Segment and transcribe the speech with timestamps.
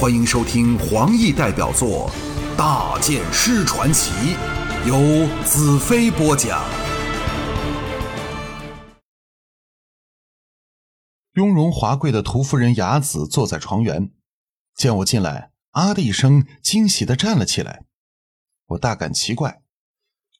[0.00, 2.10] 欢迎收听黄奕代表作
[2.56, 4.10] 《大剑师传奇》，
[4.88, 6.64] 由子飞播讲。
[11.34, 14.10] 雍容华贵的屠夫人雅子坐在床缘，
[14.74, 17.84] 见我进来，啊的一声，惊喜的站了起来。
[18.68, 19.60] 我大感奇怪，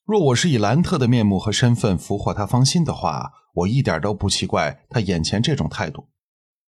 [0.06, 6.08] 若我是以兰特的面目和身份俘获她芳心的话，我一点都不奇怪她眼前这种态度。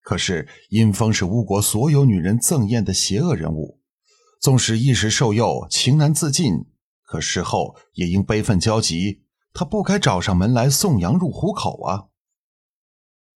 [0.03, 3.81] 可是阴风是吴国所有女人憎厌的邪恶人物，
[4.41, 6.67] 纵使一时受诱，情难自禁，
[7.03, 9.25] 可事后也应悲愤交集。
[9.53, 12.07] 他不该找上门来送羊入虎口啊！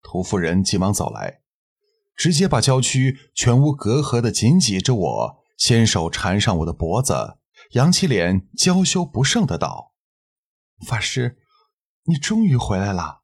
[0.01, 1.43] 屠夫人急忙走来，
[2.15, 7.39] 直接把娇躯全无隔阂的紧挤着我，纤手缠上我的脖子，
[7.73, 9.93] 扬起脸娇羞不胜的道
[10.87, 11.39] ：“法师，
[12.05, 13.23] 你终于回来了。”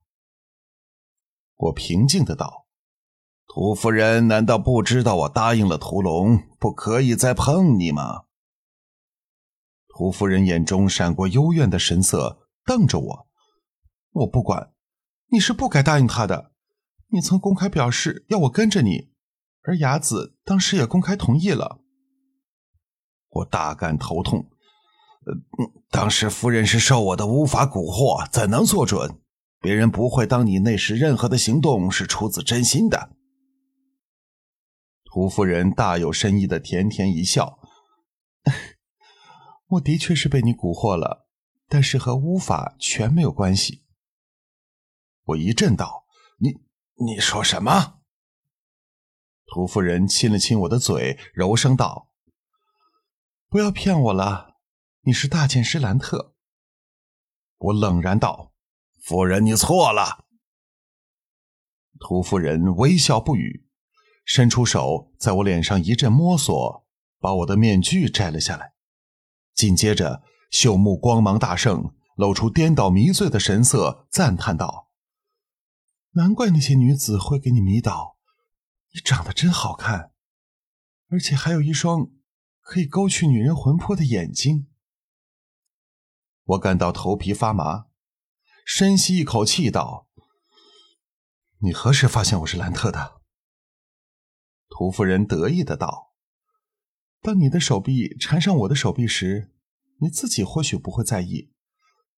[1.57, 2.60] 我平静的道。
[3.53, 8.23] 屠夫人难道不知道我答应了屠龙，不可以再碰你吗？
[9.89, 13.27] 屠夫人眼中闪过幽怨的神色，瞪着我。
[14.13, 14.73] 我不管，
[15.33, 16.53] 你是不该答应他的。
[17.09, 19.11] 你曾公开表示要我跟着你，
[19.65, 21.81] 而雅子当时也公开同意了。
[23.31, 24.49] 我大感头痛。
[25.27, 25.35] 呃，
[25.91, 29.19] 当时夫人是受我的巫法蛊惑，怎能做准？
[29.61, 33.11] 别人不会当你那时任何的行动是出自真心的。
[35.13, 37.59] 屠夫人大有深意的甜甜一笑
[39.67, 41.29] ：“我的确是被你蛊惑了，
[41.67, 43.85] 但是和巫法全没有关系。”
[45.27, 46.07] 我一震道
[46.39, 46.61] ：“你
[47.05, 48.03] 你说什么？”
[49.47, 52.13] 屠夫人亲了亲我的嘴，柔声道
[53.51, 54.59] ：“不要骗我了，
[55.01, 56.37] 你是大剑师兰特。”
[57.59, 58.53] 我冷然道
[59.03, 60.27] ：“夫人，你错了。”
[61.99, 63.67] 屠夫人微笑不语。
[64.31, 66.87] 伸出手，在我脸上一阵摸索，
[67.19, 68.75] 把我的面具摘了下来。
[69.55, 74.89] 紧接着，秀目光芒大盛，露出颠倒迷醉的神色，赞叹道
[76.15, 78.19] ：“难怪那些女子会给你迷倒，
[78.95, 80.13] 你长得真好看，
[81.09, 82.13] 而且还有一双
[82.61, 84.69] 可以勾去女人魂魄的眼睛。”
[86.51, 87.87] 我感到头皮发麻，
[88.65, 90.07] 深吸一口气道
[91.59, 93.19] ：“你何时发现我是兰特的？”
[94.71, 96.15] 屠夫人得意的道
[97.21, 99.53] ：“当你的手臂缠上我的手臂时，
[99.99, 101.53] 你自己或许不会在意，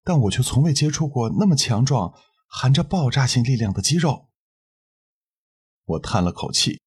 [0.05, 2.15] 但我却从未接触过那么强壮、
[2.47, 4.29] 含着爆炸性力量的肌肉。”
[5.85, 6.81] 我叹了口气：“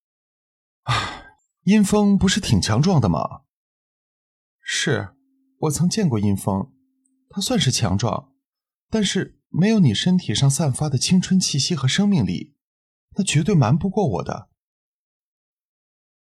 [0.83, 1.25] 唉，
[1.63, 3.41] 阴风不是挺强壮的吗
[4.63, 5.15] ？”“是，
[5.61, 6.71] 我曾见过阴风，
[7.29, 8.33] 他算是强壮，
[8.89, 12.55] 但是没有你身体上散发的青春气息和生命力，
[13.17, 14.49] 那绝对瞒不过我的。”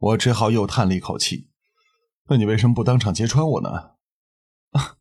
[0.04, 1.50] 我只好又叹了一口气。
[2.28, 3.96] 那你为什么不当场揭穿我呢？
[4.72, 4.98] 啊，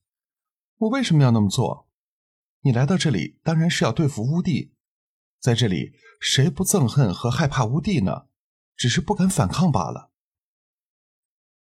[0.76, 1.88] 我为什么要那么做？
[2.60, 4.74] 你来到这里当然是要对付乌帝，
[5.40, 8.26] 在这里谁不憎恨和害怕乌帝呢？
[8.76, 10.12] 只是不敢反抗罢了。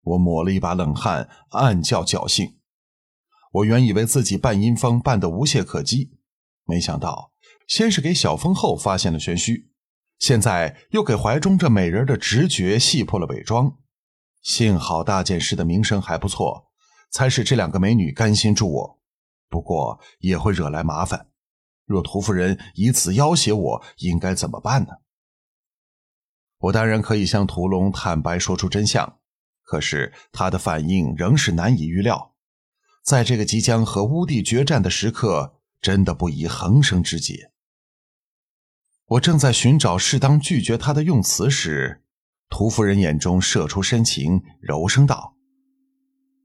[0.02, 2.58] 我抹了一把冷汗，暗叫侥幸。
[3.52, 6.18] 我原以为自己扮阴风扮得无懈可击，
[6.64, 7.32] 没想到
[7.66, 9.70] 先是给小风后发现了玄虚。
[10.24, 13.76] 现在又给怀中这美人的直觉戏破了伪装，
[14.40, 16.70] 幸好大剑师的名声还不错，
[17.10, 19.02] 才使这两个美女甘心助我。
[19.50, 21.26] 不过也会惹来麻烦，
[21.84, 24.92] 若屠夫人以此要挟我，应该怎么办呢？
[26.56, 29.18] 我当然可以向屠龙坦白说出真相，
[29.62, 32.34] 可是他的反应仍是难以预料。
[33.02, 37.50] 在这个即将和乌帝决战的时刻，真的不宜横生枝节。
[39.14, 42.02] 我正在寻找适当拒绝他的用词时，
[42.48, 45.36] 屠夫人眼中射出深情，柔声道：“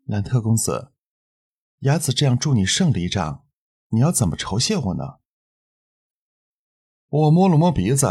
[0.05, 0.91] 兰特公子，
[1.79, 3.45] 雅子这样助你胜了一仗，
[3.89, 5.19] 你要怎么酬谢我呢？”
[7.09, 8.07] 我摸了摸鼻子，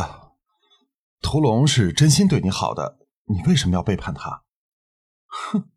[1.21, 4.45] 屠龙是真心对你好的，你为什么要背叛他？
[5.27, 5.71] 哼，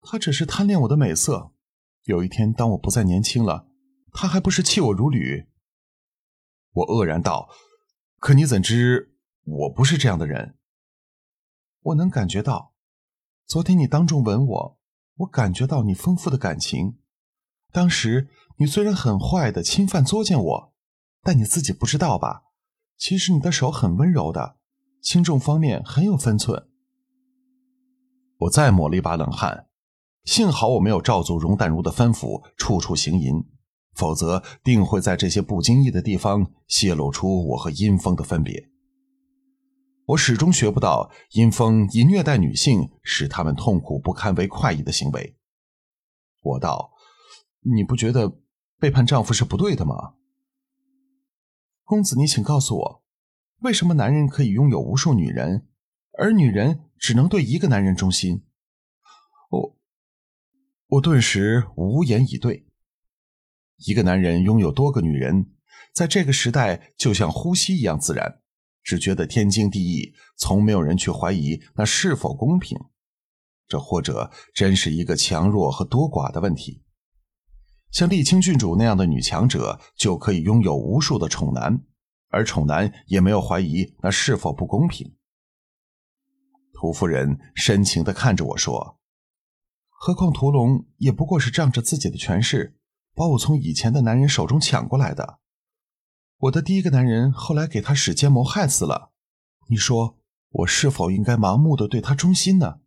[0.00, 1.52] 他只是贪恋我的美色。
[2.04, 3.66] 有一天，当我不再年轻了，
[4.12, 5.48] 他还不是弃我如履？
[6.72, 7.48] 我愕然道。
[8.22, 10.54] 可你怎知我不是这样的人？
[11.82, 12.72] 我能感觉到，
[13.46, 14.78] 昨天你当众吻我，
[15.16, 16.98] 我感觉到你丰富的感情。
[17.72, 18.28] 当时
[18.58, 20.72] 你虽然很坏的侵犯作践我，
[21.20, 22.44] 但你自己不知道吧？
[22.96, 24.56] 其实你的手很温柔的，
[25.00, 26.68] 轻重方面很有分寸。
[28.36, 29.66] 我再抹了一把冷汗，
[30.22, 33.44] 幸好我没有照足容淡如的吩咐，处处行淫。
[33.94, 38.68] 否则，定会在这些不经意的地方泄露出我和阴风的分别。
[40.06, 45.36] 我始终学不到阴风以虐待女性使她们痛苦不堪为快意的行为。
[46.40, 46.92] 我道
[47.74, 48.40] ：“你不觉得
[48.78, 50.14] 背叛丈夫是不对的吗？”
[51.84, 53.04] 公子，你请告诉我，
[53.60, 55.68] 为什么男人可以拥有无数女人，
[56.18, 58.44] 而女人只能对一个男人忠心？
[59.50, 59.76] 我，
[60.88, 62.66] 我顿时无言以对。
[63.86, 65.52] 一个男人拥有多个女人，
[65.92, 68.40] 在这个时代就像呼吸一样自然，
[68.82, 72.78] 只觉得天经地义，从没有人去怀疑那是否公平。
[73.68, 76.82] 这或者真是一个强弱和多寡的问题。
[77.90, 81.82] 像丽清郡主那样的女强者，就可以拥有无数的宠男，
[82.28, 85.16] 而宠男也没有怀疑那是否不公平。
[86.74, 88.98] 屠夫人深情地看着我说
[89.88, 92.76] ：“何况屠龙也不过是仗着自己的权势。”
[93.14, 95.38] 把我从以前的男人手中抢过来的，
[96.38, 99.12] 我的第一个男人后来给他使奸谋害死了。
[99.68, 100.18] 你说
[100.50, 102.80] 我是否应该盲目的对他忠心呢？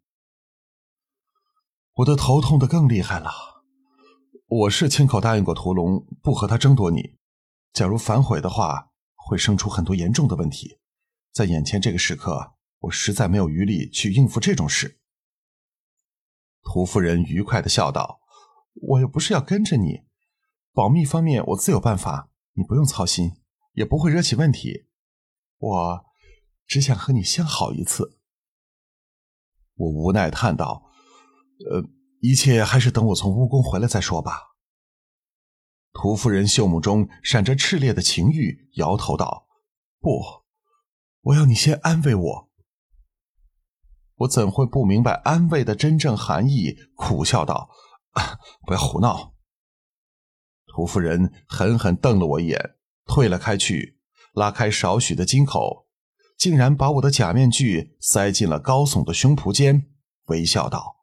[1.94, 3.32] 我的头痛的更厉害了。
[4.48, 7.18] 我是亲口答应过屠龙不和他争夺你，
[7.74, 10.80] 假如反悔的话，会生出很多严重的问题。
[11.32, 15.00] 在眼前这个时刻，我实在没有余力去应付这种事。
[16.62, 18.20] 屠夫人愉快的笑道
[18.90, 20.05] ：“我又不是要跟着你。”
[20.76, 23.32] 保密方面，我自有办法，你不用操心，
[23.72, 24.88] 也不会惹起问题。
[25.58, 26.06] 我
[26.68, 28.20] 只想和你相好一次。
[29.76, 30.84] 我无奈叹道
[31.72, 31.90] ：“呃，
[32.20, 34.56] 一切还是等我从乌宫回来再说吧。”
[35.94, 39.48] 屠夫人秀目中闪着炽烈的情欲，摇头道
[40.02, 40.22] ：“不，
[41.22, 42.52] 我要你先安慰我。”
[44.16, 46.76] 我怎会不明白安慰的真正含义？
[46.96, 47.70] 苦笑道
[48.68, 49.35] ：“不要胡闹。”
[50.76, 52.76] 屠夫人狠狠瞪了我一眼，
[53.06, 53.98] 退了开去，
[54.34, 55.88] 拉开少许的金口，
[56.38, 59.90] 竟然把我的假面具塞进了高耸的胸脯间，
[60.26, 60.98] 微笑道：“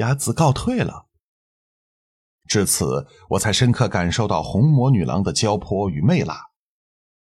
[0.00, 1.08] 雅子告退了。”
[2.48, 6.46] 至此，我才深刻感受到红魔女郎的娇泼与媚辣。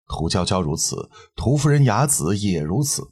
[0.08, 3.12] 屠娇娇如此，屠夫人雅子也如此。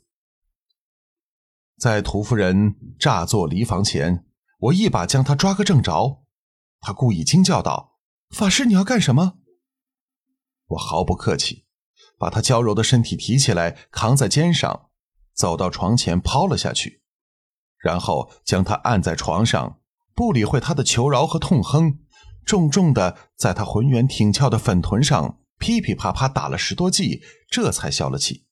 [1.77, 4.25] 在屠夫人乍坐离房前，
[4.59, 6.23] 我一把将她抓个正着，
[6.79, 7.94] 她故意惊叫道。
[8.29, 9.37] 法师，你要干什么？
[10.67, 11.65] 我毫不客气，
[12.17, 14.89] 把他娇柔的身体提起来，扛在肩上，
[15.33, 17.01] 走到床前抛了下去，
[17.77, 19.79] 然后将他按在床上，
[20.13, 21.99] 不理会他的求饶和痛哼，
[22.45, 28.45] 重重的在他浑圆挺翘的粉臀上噼噼啪啪打了十多记，这才消了气。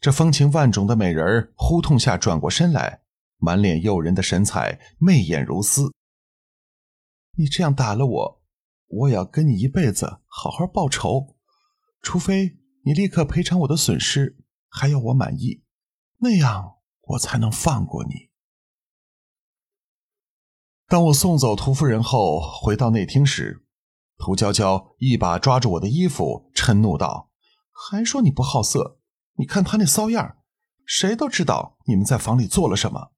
[0.00, 3.02] 这风情万种的美人儿呼痛下转过身来，
[3.36, 5.92] 满脸诱人的神采，媚眼如丝。
[7.36, 8.39] 你这样打了我。
[8.90, 11.36] 我也要跟你一辈子好好报仇，
[12.02, 14.36] 除非你立刻赔偿我的损失，
[14.68, 15.62] 还要我满意，
[16.18, 18.30] 那样我才能放过你。
[20.88, 23.64] 当我送走屠夫人后，回到内厅时，
[24.18, 27.30] 屠娇娇一把抓住我的衣服，嗔怒道
[27.70, 28.98] ：“还说你不好色？
[29.34, 30.38] 你看他那骚样
[30.84, 33.12] 谁都知道你们在房里做了什么。”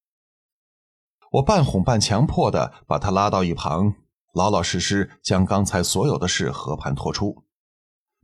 [1.33, 3.95] 我半哄半强迫的把他拉到一旁。
[4.33, 7.45] 老老实实将刚才所有的事和盘托出。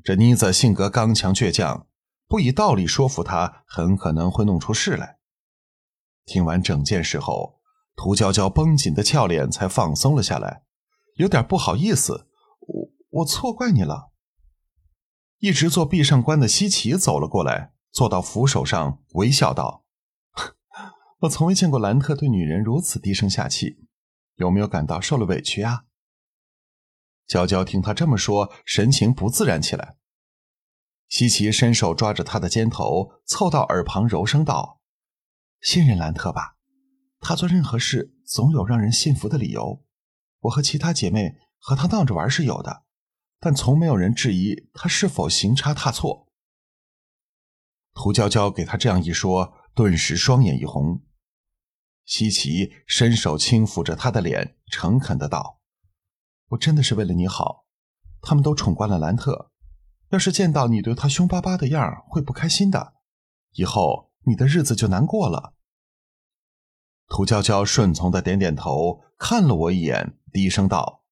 [0.02, 1.86] 这妮子性格刚强倔强，
[2.26, 5.18] 不以道理说服她，很可能会弄出事来。
[6.24, 7.60] 听完整件事后，
[7.96, 10.62] 涂娇娇绷紧的俏脸才放松了下来，
[11.16, 12.28] 有点不好意思
[12.60, 14.12] ：“我我错怪你了。”
[15.40, 19.84] 一直做壁上观的西奇走了过来，坐到扶手上，微笑道
[21.20, 23.86] ：“我从未见过兰特对女人如此低声下气，
[24.36, 25.84] 有没有感到受了委屈啊？”
[27.28, 29.96] 娇娇听他这么说，神情不自然起来。
[31.08, 34.80] 西奇伸手抓着他的肩头，凑到耳旁柔声道
[35.60, 36.56] ：“信任兰特吧，
[37.20, 39.84] 他做任何事总有让人信服的理由。
[40.40, 42.84] 我和其他姐妹和他闹着玩是有的，
[43.38, 46.28] 但从没有人质疑他是否行差踏错。”
[47.92, 51.02] 涂娇娇给他这样一说，顿时双眼一红。
[52.06, 55.57] 西奇伸手轻抚着他的脸，诚恳的道。
[56.48, 57.66] 我真的是为了你好，
[58.22, 59.50] 他们都宠惯了兰特，
[60.10, 62.94] 要是见到你对他凶巴巴的样会不开心的，
[63.52, 65.54] 以后你的日子就难过了。
[67.08, 71.04] 涂娇娇顺从的点点头，看了我一眼，低声道：“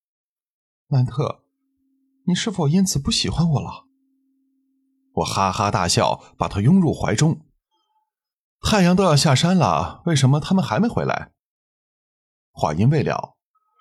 [0.89, 1.45] 兰特，
[2.27, 3.87] 你是否因此不喜欢我了？”
[5.17, 7.41] 我哈哈大笑，把他拥入怀中。
[8.61, 11.33] 太阳都要下山了，为什么他们还没回来？
[12.53, 13.36] 话音未了。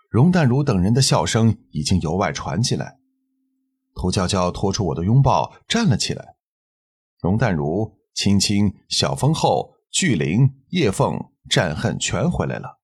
[0.10, 3.00] 容淡如等人的笑声已经由外传进来，
[3.94, 6.36] 涂娇娇拖出我的拥抱，站了起来。
[7.20, 11.18] 容淡如青青、小风后、巨灵、叶凤、
[11.50, 12.80] 战恨全回来了。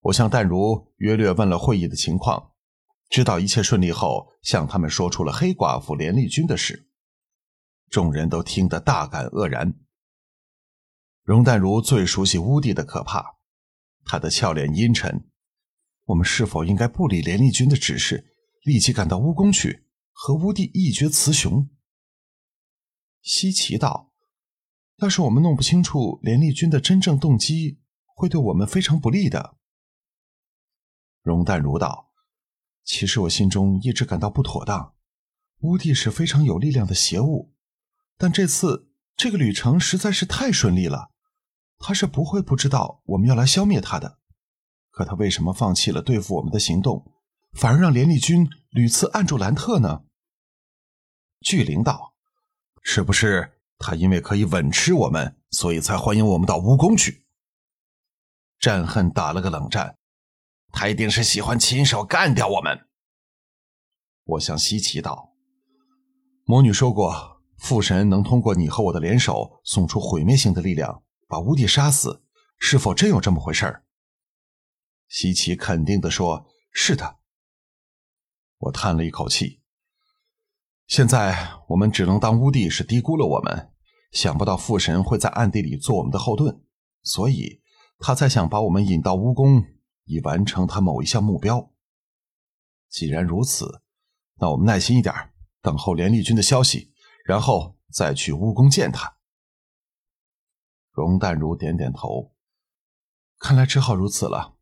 [0.00, 2.52] 我向淡如约略问了会议的情况，
[3.08, 6.88] 知道一切顺利后，向他们说出了黑寡妇连丽君的事。
[7.90, 9.74] 众人都听得大感愕然。
[11.24, 13.36] 容淡如最熟悉乌帝的可怕，
[14.04, 15.29] 他的俏脸阴沉。
[16.10, 21.68] 我们是否应该不理连丽君的指示，立即赶到乌宫去，和乌帝一决雌雄？
[23.22, 24.12] 西岐道
[24.98, 27.80] ：“要是我们弄不清楚连丽君的真正动机，
[28.16, 29.56] 会对我们非常不利的。”
[31.22, 32.10] 容淡如道
[32.82, 34.94] ：“其实我心中一直感到不妥当。
[35.60, 37.54] 乌帝是非常有力量的邪物，
[38.16, 41.10] 但这次这个旅程实在是太顺利了。”
[41.78, 44.19] 他是不会不知道我们要来消灭他的，
[45.00, 47.10] 可他为什么放弃了对付我们的行动，
[47.54, 50.02] 反而让连丽君屡次按住兰特呢？
[51.40, 52.12] 巨灵道
[52.84, 57.24] ：“是不是他因为可以稳吃我们，所以才欢迎我们到蜈蚣去？”
[58.60, 59.96] 战恨打了个冷战，
[60.70, 62.86] 他一定是喜欢亲手干掉我们。
[64.24, 65.32] 我向西岐道
[66.44, 72.22] ：“魔女说过，父神能通过你和我的联手，送出毁灭性的力量。”把乌帝杀死，
[72.58, 73.82] 是否真有这么回事？
[75.10, 77.18] 西奇肯定的说：“是的。”
[78.56, 79.60] 我叹了一口气。
[80.86, 83.72] 现在我们只能当乌帝是低估了我们，
[84.12, 86.62] 想不到父神会在暗地里做我们的后盾，
[87.02, 87.60] 所以
[87.98, 89.64] 他才想把我们引到乌宫，
[90.04, 91.72] 以完成他某一项目标。
[92.88, 93.82] 既然如此，
[94.36, 95.12] 那我们耐心一点，
[95.60, 96.92] 等候连丽君的消息，
[97.24, 99.16] 然后再去乌宫见他。
[100.92, 102.32] 容淡如点点头，
[103.38, 104.59] 看来只好如此了。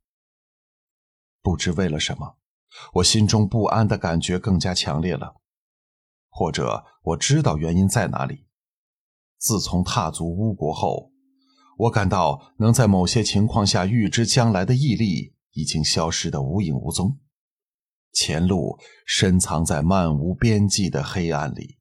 [1.42, 2.37] 不知为了什么，
[2.95, 5.37] 我心中不安的感觉更加强烈了。
[6.28, 8.47] 或者我知道原因在哪里。
[9.38, 11.12] 自从踏足巫国后，
[11.78, 17.18] 我感到能在某些情况下预知将来的毅力已经消失得无影无踪，
[18.12, 21.78] 前路深藏在漫无边际的黑暗里。